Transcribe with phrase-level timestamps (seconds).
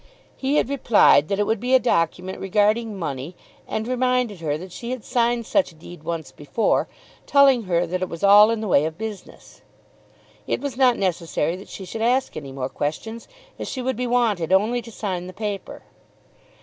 [0.35, 3.35] He had replied that it would be a document regarding money
[3.67, 6.87] and reminded her that she had signed such a deed once before,
[7.27, 9.61] telling her that it was all in the way of business.
[10.47, 13.27] It was not necessary that she should ask any more questions
[13.59, 15.83] as she would be wanted only to sign the paper.